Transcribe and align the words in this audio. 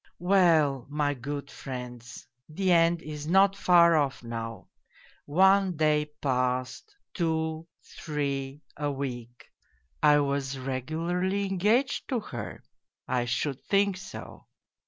"Well, 0.17 0.87
my 0.89 1.13
good 1.13 1.51
friends, 1.51 2.25
the 2.49 2.71
end 2.71 3.03
is 3.03 3.27
not 3.27 3.55
far 3.55 3.95
off 3.95 4.23
now. 4.23 4.69
One 5.25 5.77
day 5.77 6.05
220 6.23 6.25
POLZUNKOV 6.25 6.55
passed, 6.63 6.95
two, 7.13 7.67
three, 7.83 8.63
a 8.75 8.89
week; 8.89 9.45
I 10.01 10.17
was 10.17 10.57
regularly 10.57 11.45
engaged 11.45 12.09
to 12.09 12.19
her. 12.19 12.63
I 13.07 13.25
should 13.25 13.61
think 13.65 13.95
so 13.95 14.47